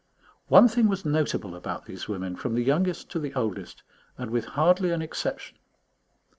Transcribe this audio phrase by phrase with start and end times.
[0.47, 3.83] One thing was notable about these women, from the youngest to the oldest,
[4.17, 5.59] and with hardly an exception.